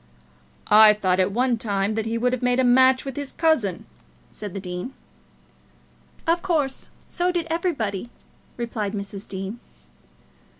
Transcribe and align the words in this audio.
"I 0.65 0.93
thought 0.95 1.19
at 1.19 1.31
one 1.31 1.59
time 1.59 1.93
that 1.93 2.07
he 2.07 2.17
would 2.17 2.33
have 2.33 2.41
made 2.41 2.59
a 2.59 2.63
match 2.63 3.05
with 3.05 3.15
his 3.15 3.31
cousin," 3.31 3.85
said 4.31 4.55
the 4.55 4.59
dean. 4.59 4.95
"Of 6.25 6.41
course; 6.41 6.89
so 7.07 7.31
did 7.31 7.45
everybody," 7.51 8.09
replied 8.57 8.93
Mrs. 8.93 9.27
Dean. 9.27 9.59